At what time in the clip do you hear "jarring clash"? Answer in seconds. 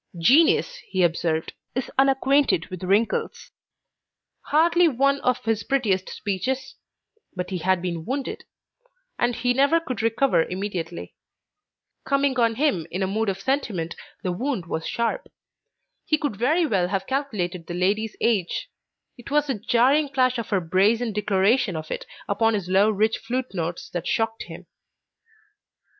19.53-20.39